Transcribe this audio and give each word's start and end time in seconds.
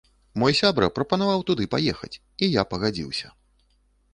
Мой 0.43 0.53
сябра 0.59 0.87
прапанаваў 0.95 1.43
туды 1.49 1.67
паехаць 1.75 2.11
і 2.17 2.45
я 2.59 2.67
пагадзіўся. 2.73 3.27